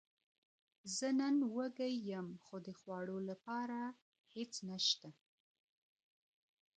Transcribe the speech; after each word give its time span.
زه 0.95 1.07
نن 1.19 1.35
وږی 1.55 1.93
یم، 2.09 2.27
خو 2.43 2.55
د 2.65 2.67
خوړلو 2.79 3.17
لپاره 3.29 3.79
هیڅ 4.33 4.53
نشته 4.69 5.09